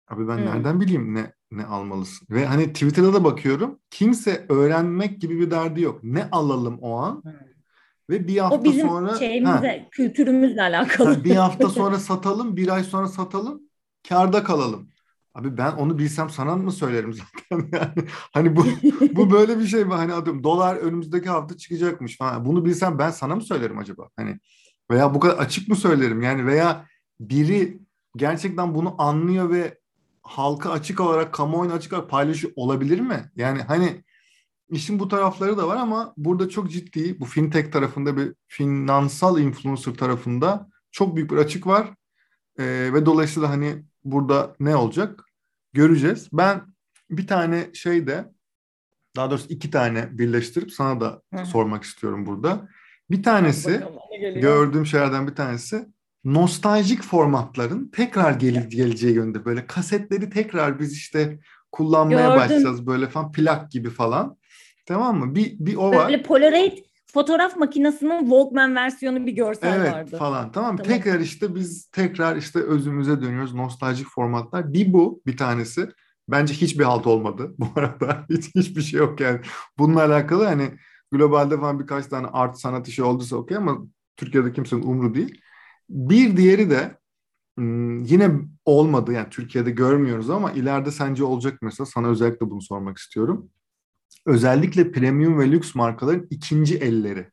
[0.08, 0.46] Abi ben hmm.
[0.46, 2.26] nereden bileyim ne ne almalısın?
[2.30, 3.80] Ve hani Twitter'da da bakıyorum.
[3.90, 6.00] Kimse öğrenmek gibi bir derdi yok.
[6.02, 7.22] Ne alalım o an?
[7.22, 7.32] Hmm.
[8.10, 11.24] Ve bir hafta o bizim sonra şeyimizle, ha, kültürümüzle alakalı.
[11.24, 13.62] Bir hafta sonra satalım, bir ay sonra satalım,
[14.08, 14.88] karda kalalım.
[15.38, 18.08] Abi ben onu bilsem sana mı söylerim zaten yani.
[18.32, 18.66] Hani bu
[19.16, 19.94] bu böyle bir şey mi?
[19.94, 22.44] Hani atıyorum dolar önümüzdeki hafta çıkacakmış falan.
[22.44, 24.08] Bunu bilsem ben sana mı söylerim acaba?
[24.16, 24.38] Hani
[24.90, 26.22] veya bu kadar açık mı söylerim?
[26.22, 26.86] Yani veya
[27.20, 27.80] biri
[28.16, 29.78] gerçekten bunu anlıyor ve
[30.22, 33.30] halka açık olarak, kamuoyuna açık olarak paylaşıyor olabilir mi?
[33.36, 34.04] Yani hani
[34.70, 39.94] işin bu tarafları da var ama burada çok ciddi bu fintech tarafında bir finansal influencer
[39.94, 41.94] tarafında çok büyük bir açık var.
[42.58, 45.27] Ee, ve dolayısıyla hani burada ne olacak
[45.72, 46.28] göreceğiz.
[46.32, 46.62] Ben
[47.10, 48.24] bir tane şey de
[49.16, 51.46] daha doğrusu iki tane birleştirip sana da Hı.
[51.46, 52.68] sormak istiyorum burada.
[53.10, 53.80] Bir tanesi
[54.20, 55.86] gördüğüm şeylerden bir tanesi
[56.24, 61.38] nostaljik formatların tekrar gel geleceği yönde böyle kasetleri tekrar biz işte
[61.72, 62.36] kullanmaya Gördüm.
[62.40, 64.36] başlayacağız böyle falan plak gibi falan.
[64.86, 65.34] Tamam mı?
[65.34, 66.06] Bir bir o var.
[66.08, 66.78] Böyle Polaroid
[67.12, 70.16] fotoğraf makinesinin Walkman versiyonu bir görsel evet, vardı.
[70.18, 70.76] falan tamam.
[70.76, 70.92] tamam.
[70.92, 73.54] Tekrar işte biz tekrar işte özümüze dönüyoruz.
[73.54, 74.72] Nostaljik formatlar.
[74.72, 75.88] Bir bu bir tanesi.
[76.28, 78.26] Bence hiçbir halt olmadı bu arada.
[78.30, 79.40] Hiç hiçbir şey yok yani.
[79.78, 80.70] Bununla alakalı hani
[81.12, 83.78] globalde falan birkaç tane art sanat işi olduysa okey ama
[84.16, 85.40] Türkiye'de kimsenin umru değil.
[85.88, 86.98] Bir diğeri de
[87.58, 88.30] hmm, yine
[88.64, 93.50] olmadı yani Türkiye'de görmüyoruz ama ileride sence olacak mesela sana özellikle bunu sormak istiyorum.
[94.28, 97.26] Özellikle premium ve lüks markaların ikinci elleri.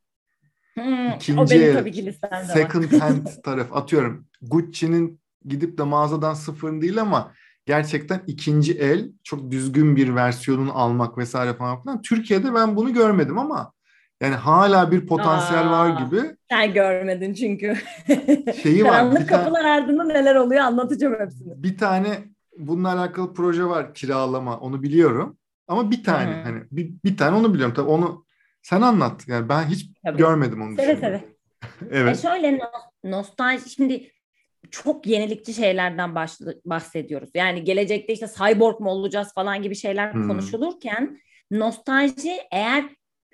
[0.73, 2.13] Hmm, ikinci o benim el, tabii ki
[2.53, 4.27] second hand taraf atıyorum.
[4.41, 7.31] Gucci'nin gidip de mağazadan sıfır değil ama
[7.65, 12.01] gerçekten ikinci el çok düzgün bir versiyonunu almak vesaire falan filan.
[12.01, 13.73] Türkiye'de ben bunu görmedim ama
[14.21, 16.21] yani hala bir potansiyel Aa, var gibi.
[16.49, 17.75] Sen görmedin çünkü.
[18.63, 18.91] Şeyi var.
[18.91, 21.63] Karanlık kapılar tane, ardında neler oluyor anlatacağım hepsini.
[21.63, 22.23] Bir tane
[22.57, 25.37] bununla alakalı proje var kiralama onu biliyorum.
[25.67, 26.43] Ama bir tane hmm.
[26.43, 27.75] hani bir, bir tane onu biliyorum.
[27.75, 28.25] Tabii onu
[28.61, 29.27] sen anlat.
[29.27, 30.17] Yani ben hiç Tabii.
[30.17, 30.75] görmedim onu.
[30.75, 31.23] Seve seve.
[31.91, 32.17] evet.
[32.17, 32.59] E şöyle
[33.03, 34.11] nostalji şimdi
[34.71, 36.15] çok yenilikçi şeylerden
[36.65, 37.29] bahsediyoruz.
[37.35, 40.27] Yani gelecekte işte cyborg mu olacağız falan gibi şeyler hmm.
[40.27, 41.19] konuşulurken
[41.51, 42.85] nostalji eğer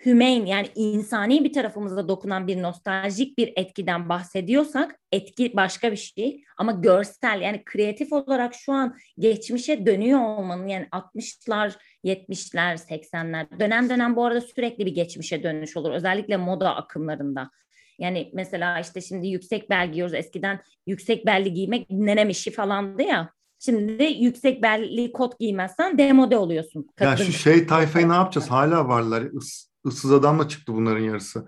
[0.05, 6.43] hümeyn yani insani bir tarafımızda dokunan bir nostaljik bir etkiden bahsediyorsak etki başka bir şey
[6.57, 13.89] ama görsel yani kreatif olarak şu an geçmişe dönüyor olmanın yani 60'lar 70'ler 80'ler dönem
[13.89, 17.51] dönem bu arada sürekli bir geçmişe dönüş olur özellikle moda akımlarında.
[17.99, 20.13] Yani mesela işte şimdi yüksek bel giyiyoruz.
[20.13, 23.29] Eskiden yüksek belli giymek nenem işi falandı ya.
[23.59, 26.87] Şimdi yüksek belli kot giymezsen demode oluyorsun.
[26.95, 27.09] Kadın.
[27.09, 28.51] Ya şu şey tayfayı ne yapacağız?
[28.51, 29.21] Hala varlar.
[29.21, 31.47] Is, ıssız adamla çıktı bunların yarısı.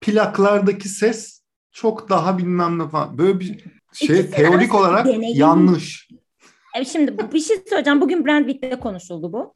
[0.00, 3.18] Plaklardaki ses çok daha bilmem ne falan.
[3.18, 3.46] Böyle bir
[3.92, 5.38] şey İkisi teorik olarak deneyim.
[5.40, 6.08] yanlış.
[6.76, 8.00] Evet, şimdi bir şey söyleyeceğim.
[8.00, 9.54] Bugün Brandwick'te konuşuldu bu.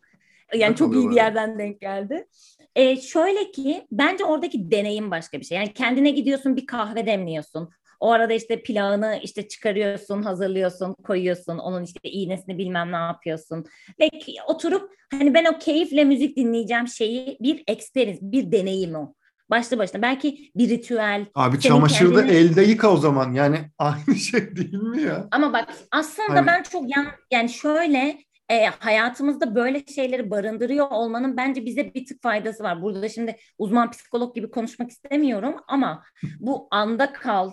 [0.54, 2.26] Yani çok iyi bir yerden denk geldi.
[2.74, 5.58] Ee, şöyle ki bence oradaki deneyim başka bir şey.
[5.58, 7.70] Yani kendine gidiyorsun bir kahve demliyorsun.
[8.00, 11.58] O arada işte plağını işte çıkarıyorsun, hazırlıyorsun, koyuyorsun.
[11.58, 13.64] Onun işte iğnesini bilmem ne yapıyorsun.
[14.00, 14.10] Ve
[14.48, 19.14] oturup hani ben o keyifle müzik dinleyeceğim şeyi bir experience, bir deneyim o.
[19.50, 20.02] Başlı başına.
[20.02, 21.26] Belki bir ritüel.
[21.34, 22.36] Abi çamaşırda kendini...
[22.36, 23.32] elde yıka o zaman.
[23.32, 25.28] Yani aynı şey değil mi ya?
[25.30, 26.46] Ama bak aslında hani...
[26.46, 28.18] ben çok yan yani şöyle
[28.50, 32.82] e, hayatımızda böyle şeyleri barındırıyor olmanın bence bize bir tık faydası var.
[32.82, 36.04] Burada şimdi uzman psikolog gibi konuşmak istemiyorum ama
[36.40, 37.52] bu anda kal,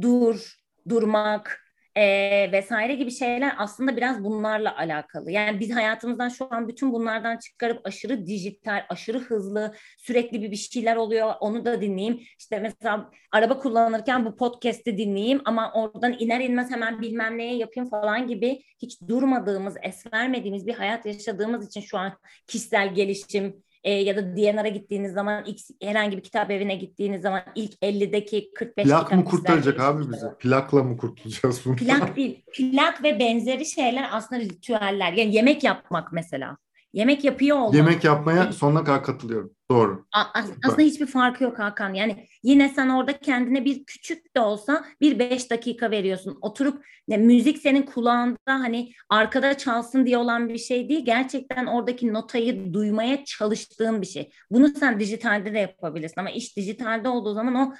[0.00, 0.54] dur,
[0.88, 1.61] durmak,
[1.96, 5.30] e, vesaire gibi şeyler aslında biraz bunlarla alakalı.
[5.30, 10.56] Yani biz hayatımızdan şu an bütün bunlardan çıkarıp aşırı dijital, aşırı hızlı, sürekli bir bir
[10.56, 12.20] şeyler oluyor onu da dinleyeyim.
[12.38, 17.90] İşte mesela araba kullanırken bu podcast'i dinleyeyim ama oradan iner inmez hemen bilmem neye yapayım
[17.90, 22.12] falan gibi hiç durmadığımız, es vermediğimiz bir hayat yaşadığımız için şu an
[22.46, 27.42] kişisel gelişim, e, ya da DNR'a gittiğiniz zaman ilk, herhangi bir kitap evine gittiğiniz zaman
[27.54, 30.26] ilk 50'deki 45 Plak kitap mı kurtaracak abi bizi?
[30.38, 31.76] Plakla mı kurtulacağız bunu?
[31.76, 32.42] Plak değil.
[32.52, 35.12] Plak ve benzeri şeyler aslında ritüeller.
[35.12, 36.56] Yani yemek yapmak mesela.
[36.92, 37.74] Yemek yapıyor olmak.
[37.74, 39.54] Yemek yapmaya sonuna kadar katılıyorum.
[39.70, 40.06] Doğru.
[40.34, 41.94] Aslında hiçbir farkı yok Hakan.
[41.94, 46.38] Yani yine sen orada kendine bir küçük de olsa bir beş dakika veriyorsun.
[46.40, 51.04] Oturup ne, müzik senin kulağında hani arkada çalsın diye olan bir şey değil.
[51.04, 54.30] Gerçekten oradaki notayı duymaya çalıştığın bir şey.
[54.50, 57.74] Bunu sen dijitalde de yapabilirsin ama iş dijitalde olduğu zaman o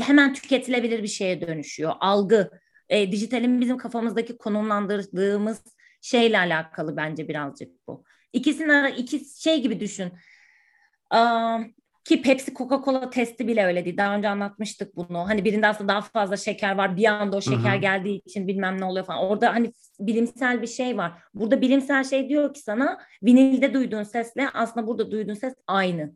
[0.00, 1.92] hemen tüketilebilir bir şeye dönüşüyor.
[2.00, 2.50] Algı.
[2.88, 5.62] E, dijitalin bizim kafamızdaki konumlandırdığımız
[6.00, 8.04] şeyle alakalı bence birazcık bu.
[8.32, 10.12] İkisinin iki şey gibi düşün.
[11.10, 11.60] Aa,
[12.06, 13.96] ki Pepsi Coca-Cola testi bile öyle değil.
[13.96, 15.28] Daha önce anlatmıştık bunu.
[15.28, 16.96] Hani birinde aslında daha fazla şeker var.
[16.96, 17.80] Bir anda o şeker Hı-hı.
[17.80, 19.24] geldiği için bilmem ne oluyor falan.
[19.24, 21.12] Orada hani bilimsel bir şey var.
[21.34, 26.12] Burada bilimsel şey diyor ki sana vinilde duyduğun sesle aslında burada duyduğun ses aynı.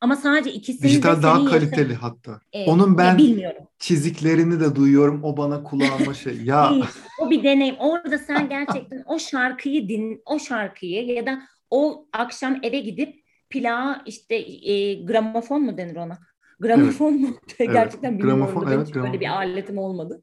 [0.00, 2.10] Ama sadece ikisini Dijital daha kaliteli yaşam...
[2.10, 2.40] hatta.
[2.52, 3.62] Evet, Onun ben bilmiyorum.
[3.78, 5.24] çiziklerini de duyuyorum.
[5.24, 6.36] O bana kulağıma şey.
[6.44, 6.84] Ya Değil,
[7.20, 7.76] o bir deneyim.
[7.78, 14.02] Orada sen gerçekten o şarkıyı din, o şarkıyı ya da o akşam eve gidip plağa
[14.06, 14.34] işte
[14.70, 16.18] e, gramofon mu denir ona?
[16.60, 17.20] Gramofon evet.
[17.20, 17.36] mu?
[17.58, 18.18] Gerçekten evet.
[18.18, 18.46] bilmiyorum.
[18.46, 19.02] Gramofon, evet, gramofon.
[19.02, 20.20] Böyle bir aletim olmadı.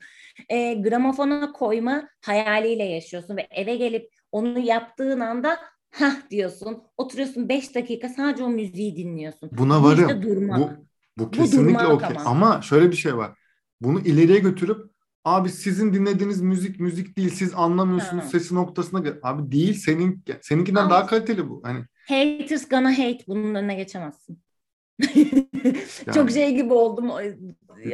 [0.50, 5.60] E, gramofona koyma hayaliyle yaşıyorsun ve eve gelip onu yaptığın anda
[5.94, 6.84] hah diyorsun.
[6.98, 9.50] Oturuyorsun 5 dakika sadece o müziği dinliyorsun.
[9.54, 10.08] Buna varım.
[10.08, 10.60] İşte durmak.
[10.60, 10.70] Bu,
[11.18, 12.18] bu kesinlikle bu okey.
[12.26, 12.30] Ama.
[12.30, 13.32] ama şöyle bir şey var.
[13.82, 14.94] Bunu ileriye götürüp
[15.26, 18.28] abi sizin dinlediğiniz müzik müzik değil siz anlamıyorsunuz ha.
[18.28, 19.04] sesi noktasına.
[19.24, 21.62] Abi değil senin seninkinden ama, daha kaliteli bu.
[21.66, 24.43] Hani haters gonna hate bunun önüne geçemezsin.
[25.16, 26.16] yani.
[26.16, 27.12] Çok şey gibi oldum.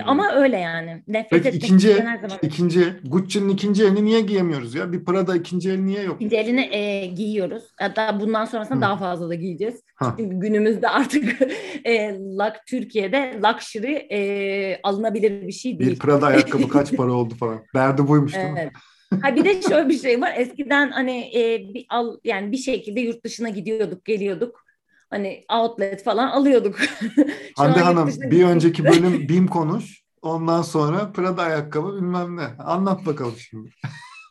[0.06, 1.04] Ama öyle yani.
[1.08, 2.20] Nefret Peki ikinci, zaman...
[2.42, 4.92] ikinci Gucci'nin ikinci elini niye giyemiyoruz ya?
[4.92, 6.16] Bir Prada ikinci eli niye yok?
[6.16, 7.64] İkinci elini e, giyiyoruz.
[7.80, 8.82] Hatta bundan sonrasında Hı.
[8.82, 9.84] daha fazla da giyeceğiz.
[9.96, 10.16] Ha.
[10.18, 11.42] Çünkü günümüzde artık
[11.86, 15.92] e, lak Türkiye'de luxury e, alınabilir bir şey değil.
[15.92, 17.60] Bir Prada ayakkabı kaç para oldu falan.
[17.76, 18.66] Derdi buymuş değil evet.
[18.66, 18.72] mi?
[19.22, 20.34] ha bir de şöyle bir şey var.
[20.38, 24.69] Eskiden hani e, bir al yani bir şekilde yurt dışına gidiyorduk, geliyorduk
[25.10, 26.80] hani outlet falan alıyorduk.
[27.56, 30.04] Hande Hanım bir önceki bölüm BİM konuş.
[30.22, 32.46] Ondan sonra Prada ayakkabı bilmem ne.
[32.60, 33.70] Anlat bakalım şimdi.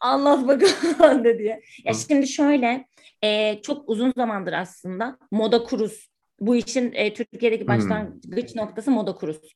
[0.00, 1.60] Anlat bakalım Hande diye.
[1.84, 2.86] Ya şimdi şöyle
[3.22, 6.08] e, çok uzun zamandır aslında Moda Kruz
[6.40, 7.68] bu işin e, Türkiye'deki hmm.
[7.68, 8.62] başlangıç hmm.
[8.62, 9.54] noktası Moda Kruz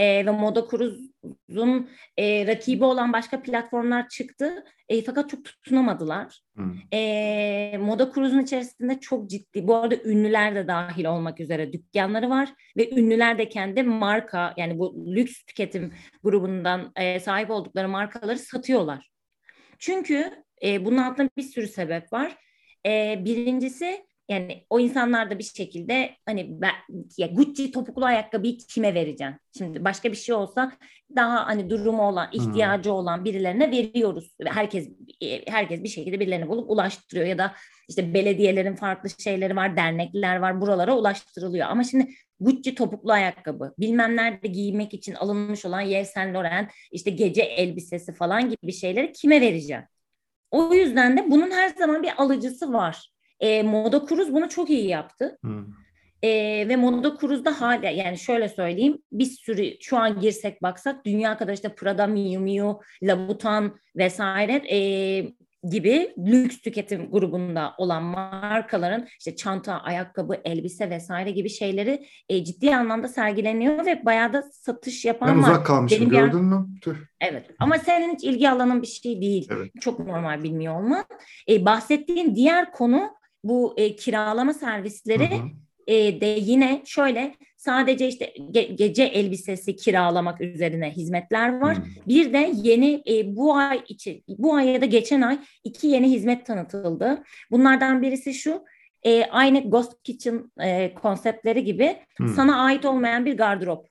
[0.00, 4.64] e, ve Moda Cruz'un e, rakibi olan başka platformlar çıktı.
[4.88, 6.40] E, fakat çok tutunamadılar.
[6.56, 6.74] Hmm.
[6.92, 12.48] E, Moda Cruz'un içerisinde çok ciddi, bu arada ünlüler de dahil olmak üzere dükkanları var
[12.76, 19.10] ve ünlüler de kendi marka yani bu lüks tüketim grubundan e, sahip oldukları markaları satıyorlar.
[19.78, 22.36] Çünkü e, bunun altında bir sürü sebep var.
[22.86, 26.72] E, birincisi yani o insanlar da bir şekilde hani ben,
[27.18, 29.36] ya Gucci topuklu ayakkabıyı kime vereceksin?
[29.58, 30.72] Şimdi başka bir şey olsa
[31.16, 32.96] daha hani durumu olan, ihtiyacı hmm.
[32.96, 34.34] olan birilerine veriyoruz.
[34.44, 34.88] Herkes
[35.46, 37.54] herkes bir şekilde birilerine bulup ulaştırıyor ya da
[37.88, 41.66] işte belediyelerin farklı şeyleri var, dernekler var, buralara ulaştırılıyor.
[41.68, 47.10] Ama şimdi Gucci topuklu ayakkabı, bilmem nerede giymek için alınmış olan Yves Saint Laurent, işte
[47.10, 49.82] gece elbisesi falan gibi şeyleri kime vereceğim?
[50.50, 53.10] O yüzden de bunun her zaman bir alıcısı var.
[53.40, 55.38] E, Moda Cruz bunu çok iyi yaptı.
[55.42, 55.64] Hmm.
[56.22, 56.28] E,
[56.68, 61.52] ve Moda Cruz'da hala yani şöyle söyleyeyim bir sürü şu an girsek baksak dünya kadar
[61.52, 64.78] işte Prada, Miu Miu, Louboutin vesaire e,
[65.70, 72.76] gibi lüks tüketim grubunda olan markaların işte çanta, ayakkabı, elbise vesaire gibi şeyleri e, ciddi
[72.76, 75.50] anlamda sergileniyor ve bayağı da satış yapan ben var.
[75.50, 76.44] uzak kalmışım Benim gördün yer...
[76.44, 76.66] mü?
[76.82, 76.96] Tüh.
[77.20, 79.48] Evet ama senin hiç ilgi alanın bir şey değil.
[79.52, 79.70] Evet.
[79.80, 81.04] Çok normal bilmiyor olman.
[81.48, 85.48] E, bahsettiğin diğer konu bu e, kiralama servisleri hı hı.
[85.86, 91.76] e, de yine şöyle sadece işte ge- gece elbisesi kiralamak üzerine hizmetler var.
[91.76, 91.84] Hmm.
[92.08, 96.10] Bir de yeni e, bu ay için bu ay ya da geçen ay iki yeni
[96.10, 97.22] hizmet tanıtıldı.
[97.50, 98.64] Bunlardan birisi şu
[99.02, 102.28] e, aynı Ghost Kitchen e, konseptleri gibi hmm.
[102.28, 103.86] sana ait olmayan bir gardırop.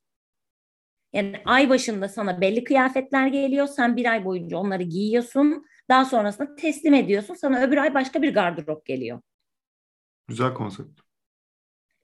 [1.13, 3.67] Yani ay başında sana belli kıyafetler geliyor.
[3.67, 5.65] Sen bir ay boyunca onları giyiyorsun.
[5.89, 7.33] Daha sonrasında teslim ediyorsun.
[7.33, 9.19] Sana öbür ay başka bir gardırop geliyor.
[10.29, 10.99] Güzel konsept.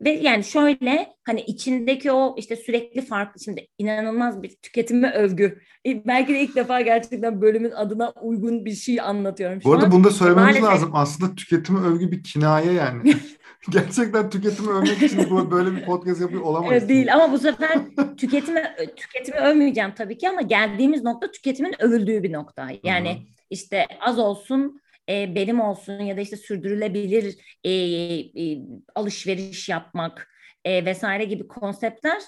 [0.02, 5.62] Ve yani şöyle hani içindeki o işte sürekli farklı şimdi inanılmaz bir tüketime övgü.
[5.86, 9.62] Belki de ilk defa gerçekten bölümün adına uygun bir şey anlatıyorum.
[9.62, 9.92] Şu Bu arada an.
[9.92, 10.64] bunu da söylememiz Maalesef...
[10.64, 10.90] lazım.
[10.94, 13.14] Aslında tüketime övgü bir kinaye yani.
[13.70, 16.84] Gerçekten tüketimi övmek için böyle bir podcast yapıyor olamayız.
[16.84, 17.80] Evet, değil ama bu sefer
[18.18, 18.64] tüketimi
[18.96, 22.68] tüketimi övmeyeceğim tabii ki ama geldiğimiz nokta tüketimin övüldüğü bir nokta.
[22.84, 23.24] Yani Hı-hı.
[23.50, 28.62] işte az olsun e, benim olsun ya da işte sürdürülebilir e, e,
[28.96, 30.30] alışveriş yapmak
[30.66, 32.22] e, vesaire gibi konseptler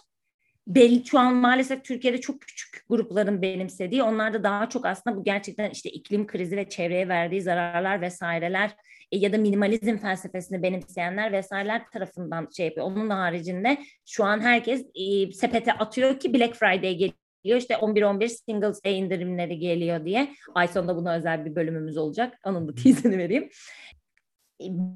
[0.67, 5.23] belli şu an maalesef Türkiye'de çok küçük grupların benimsediği onlar da daha çok aslında bu
[5.23, 8.71] gerçekten işte iklim krizi ve çevreye verdiği zararlar vesaireler
[9.11, 12.87] e, ya da minimalizm felsefesini benimseyenler vesaireler tarafından şey yapıyor.
[12.87, 16.97] Onun haricinde şu an herkes e, sepete atıyor ki Black Friday
[17.43, 17.59] geliyor.
[17.61, 20.33] İşte 11-11 Singles Day indirimleri geliyor diye.
[20.55, 22.39] Ay sonunda buna özel bir bölümümüz olacak.
[22.45, 23.49] Onun da teaserini vereyim.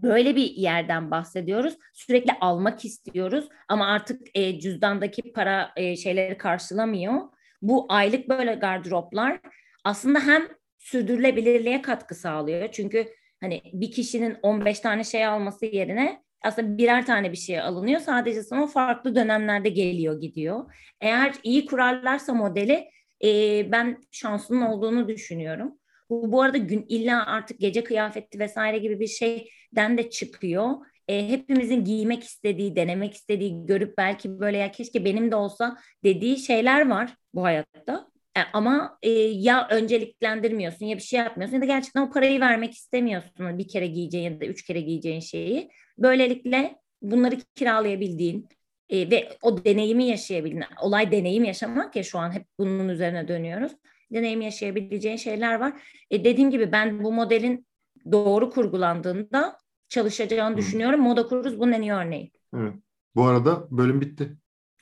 [0.03, 1.77] Böyle bir yerden bahsediyoruz.
[1.93, 7.21] Sürekli almak istiyoruz ama artık e, cüzdandaki para e, şeyleri karşılamıyor.
[7.61, 9.39] Bu aylık böyle gardıroplar
[9.83, 10.47] aslında hem
[10.79, 12.69] sürdürülebilirliğe katkı sağlıyor.
[12.71, 13.07] Çünkü
[13.41, 17.99] hani bir kişinin 15 tane şey alması yerine aslında birer tane bir şey alınıyor.
[17.99, 20.73] Sadece sana farklı dönemlerde geliyor gidiyor.
[21.01, 22.89] Eğer iyi kurarlarsa modeli
[23.23, 23.27] e,
[23.71, 25.77] ben şansının olduğunu düşünüyorum.
[26.09, 30.69] Bu, bu arada gün illa artık gece kıyafeti vesaire gibi bir şeyden de çıkıyor.
[31.07, 36.37] E, hepimizin giymek istediği, denemek istediği, görüp belki böyle ya keşke benim de olsa dediği
[36.37, 38.10] şeyler var bu hayatta.
[38.37, 42.73] E, ama e, ya önceliklendirmiyorsun ya bir şey yapmıyorsun ya da gerçekten o parayı vermek
[42.73, 45.69] istemiyorsun bir kere giyeceğin ya da üç kere giyeceğin şeyi.
[45.97, 48.49] Böylelikle bunları kiralayabildiğin
[48.89, 53.71] e, ve o deneyimi yaşayabildiğin, olay deneyim yaşamak ya şu an hep bunun üzerine dönüyoruz.
[54.13, 55.73] Deneyim yaşayabileceğin şeyler var.
[56.11, 57.67] E, dediğim gibi ben bu modelin
[58.11, 59.57] doğru kurgulandığında
[59.89, 61.01] çalışacağını düşünüyorum.
[61.01, 62.31] Moda Kuruz bunun en iyi örneği.
[62.55, 62.73] Evet.
[63.15, 64.37] Bu arada bölüm bitti.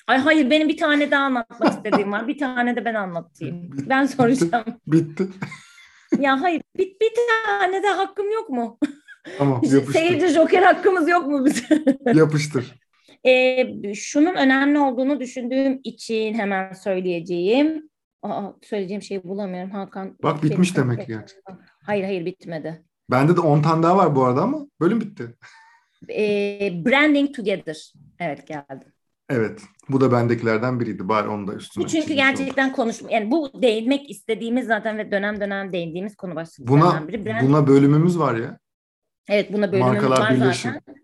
[0.10, 2.28] Ay hayır benim bir tane daha anlatmak istediğim var.
[2.28, 3.70] Bir tane de ben anlatayım.
[3.90, 4.66] Ben soracağım.
[4.88, 5.28] Bitti.
[6.20, 8.80] ya hayır bir, bir tane de hakkım yok mu?
[9.38, 9.94] Tamam yapıştır.
[9.94, 11.84] Seyirci joker hakkımız yok mu bize?
[12.14, 12.76] yapıştır.
[13.26, 17.90] Ee, şunun önemli olduğunu düşündüğüm için hemen söyleyeceğim.
[18.22, 20.18] Aa, söyleyeceğim şeyi bulamıyorum Hakan.
[20.24, 21.60] Bak bitmiş demek ki gerçekten.
[21.86, 22.84] Hayır hayır bitmedi.
[23.12, 25.36] Bende de 10 tane daha var bu arada ama bölüm bitti.
[26.10, 27.94] Ee, branding Together.
[28.20, 28.94] Evet geldi.
[29.30, 29.62] Evet.
[29.90, 31.10] Bu da bendekilerden biriydi.
[31.10, 31.88] Bari onu da üstüne.
[31.88, 32.76] Çünkü gerçekten olur.
[32.76, 33.12] konuşma.
[33.12, 37.26] Yani bu değinmek istediğimiz zaten ve dönem dönem değindiğimiz konu başlıklarından biri.
[37.26, 37.50] Branding.
[37.50, 38.60] Buna bölümümüz var ya.
[39.30, 40.72] Evet buna bölümümüz Markalar var birleşim.
[40.72, 40.99] zaten.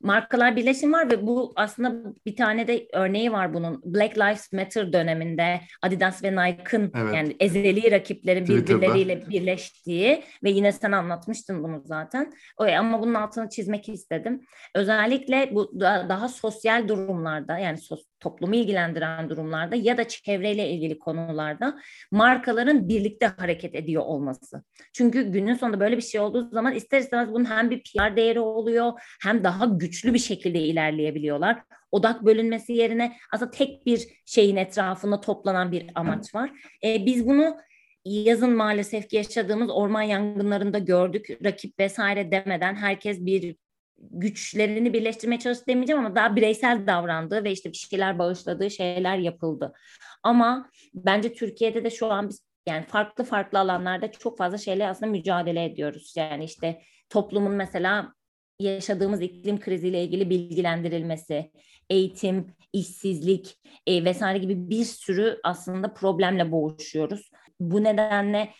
[0.00, 3.82] Markalar birleşim var ve bu aslında bir tane de örneği var bunun.
[3.84, 7.14] Black Lives Matter döneminde Adidas ve Nike'ın evet.
[7.14, 12.32] yani ezeli rakiplerin birbirleriyle birleştiği ve yine sen anlatmıştın bunu zaten.
[12.58, 14.40] O, ama bunun altını çizmek istedim.
[14.74, 21.78] Özellikle bu daha sosyal durumlarda yani sos, toplumu ilgilendiren durumlarda ya da çevreyle ilgili konularda
[22.10, 24.62] markaların birlikte hareket ediyor olması.
[24.92, 28.40] Çünkü günün sonunda böyle bir şey olduğu zaman ister istemez bunun hem bir PR değeri
[28.40, 31.62] oluyor hem daha güçlü bir şekilde ilerleyebiliyorlar.
[31.90, 36.50] Odak bölünmesi yerine aslında tek bir şeyin etrafında toplanan bir amaç var.
[36.84, 37.56] Ee, biz bunu
[38.04, 41.26] yazın maalesef ki yaşadığımız orman yangınlarında gördük.
[41.44, 43.56] Rakip vesaire demeden herkes bir
[43.98, 49.72] güçlerini birleştirmeye çalıştı demeyeceğim ama daha bireysel davrandığı ve işte bir şeyler bağışladığı şeyler yapıldı.
[50.22, 55.10] Ama bence Türkiye'de de şu an biz yani farklı farklı alanlarda çok fazla şeyle aslında
[55.10, 56.14] mücadele ediyoruz.
[56.16, 58.14] Yani işte toplumun mesela
[58.58, 61.50] yaşadığımız iklim kriziyle ilgili bilgilendirilmesi,
[61.90, 67.30] eğitim, işsizlik e, vesaire gibi bir sürü aslında problemle boğuşuyoruz.
[67.60, 68.50] Bu nedenle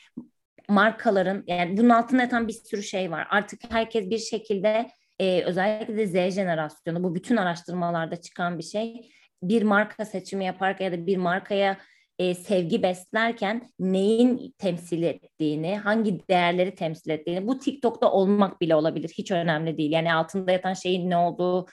[0.68, 3.26] markaların yani bunun altında yatan bir sürü şey var.
[3.30, 9.10] Artık herkes bir şekilde e, özellikle de Z jenerasyonu bu bütün araştırmalarda çıkan bir şey.
[9.42, 11.78] Bir marka seçimi yaparken ya da bir markaya
[12.18, 19.12] e, sevgi beslerken neyin temsil ettiğini, hangi değerleri temsil ettiğini, bu TikTok'ta olmak bile olabilir.
[19.18, 19.92] Hiç önemli değil.
[19.92, 21.66] Yani altında yatan şeyin ne olduğu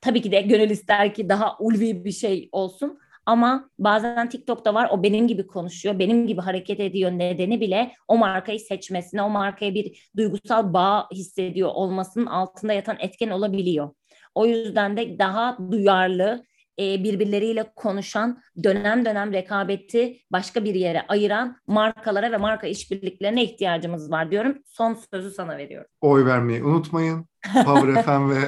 [0.00, 2.98] tabii ki de gönül ister ki daha ulvi bir şey olsun.
[3.26, 8.16] Ama bazen TikTok'ta var o benim gibi konuşuyor, benim gibi hareket ediyor nedeni bile o
[8.18, 13.90] markayı seçmesine, o markaya bir duygusal bağ hissediyor olmasının altında yatan etken olabiliyor.
[14.34, 16.44] O yüzden de daha duyarlı,
[16.78, 24.10] e, birbirleriyle konuşan, dönem dönem rekabeti başka bir yere ayıran markalara ve marka işbirliklerine ihtiyacımız
[24.10, 24.58] var diyorum.
[24.66, 25.90] Son sözü sana veriyorum.
[26.00, 27.26] Oy vermeyi unutmayın.
[27.64, 28.40] Power FM ve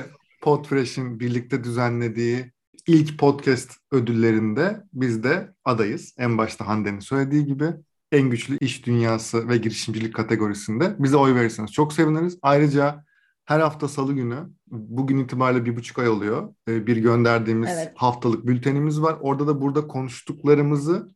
[0.43, 2.53] Podfresh'in birlikte düzenlediği
[2.87, 6.15] ilk podcast ödüllerinde biz de adayız.
[6.19, 7.65] En başta Hande'nin söylediği gibi
[8.13, 12.39] en güçlü iş dünyası ve girişimcilik kategorisinde bize oy verirseniz çok seviniriz.
[12.43, 13.05] Ayrıca
[13.49, 16.55] her hafta salı günü bugün itibariyle bir buçuk ay oluyor.
[16.69, 17.93] Ee, bir gönderdiğimiz evet.
[17.97, 19.17] haftalık bültenimiz var.
[19.21, 21.15] Orada da burada konuştuklarımızı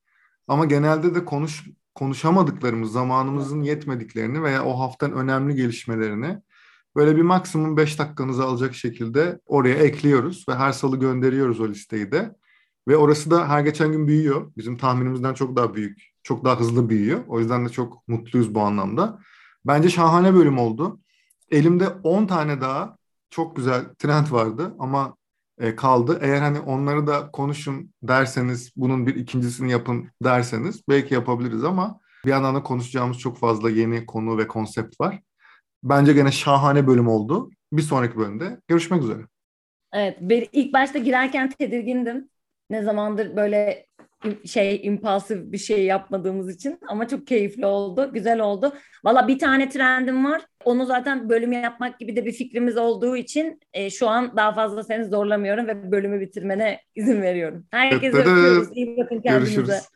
[0.49, 1.65] ama genelde de konuş
[1.95, 6.39] konuşamadıklarımız, zamanımızın yetmediklerini veya o haftanın önemli gelişmelerini
[6.97, 12.13] böyle bir maksimum 5 dakikanızı alacak şekilde oraya ekliyoruz ve her salı gönderiyoruz o listeyi
[12.13, 12.35] de.
[12.89, 14.53] Ve orası da her geçen gün büyüyor.
[14.57, 17.21] Bizim tahminimizden çok daha büyük, çok daha hızlı büyüyor.
[17.29, 19.19] O yüzden de çok mutluyuz bu anlamda.
[19.67, 21.02] Bence şahane bölüm oldu.
[21.53, 22.97] Elimde 10 tane daha
[23.31, 25.17] çok güzel trend vardı ama
[25.59, 26.19] e, kaldı.
[26.23, 32.31] Eğer hani onları da konuşun derseniz, bunun bir ikincisini yapın derseniz belki yapabiliriz ama bir
[32.31, 35.21] yandan da konuşacağımız çok fazla yeni konu ve konsept var.
[35.83, 37.51] Bence gene şahane bölüm oldu.
[37.73, 39.23] Bir sonraki bölümde görüşmek üzere.
[39.93, 42.29] Evet, ben ilk başta girerken tedirgindim.
[42.71, 43.87] Ne zamandır böyle
[44.47, 48.73] şey impulsif bir şey yapmadığımız için ama çok keyifli oldu, güzel oldu.
[49.05, 50.47] Valla bir tane trendim var.
[50.65, 54.85] Onu zaten bölüm yapmak gibi de bir fikrimiz olduğu için e, şu an daha fazla
[54.85, 57.67] seni zorlamıyorum ve bölümü bitirmene izin veriyorum.
[57.71, 58.69] Herkese öpüyoruz.
[58.75, 59.55] İyi bakın kendinize.
[59.55, 59.89] Görüşürüz.